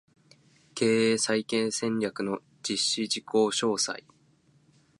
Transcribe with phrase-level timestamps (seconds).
[0.73, 4.03] 経営再建戦略の実施事項詳細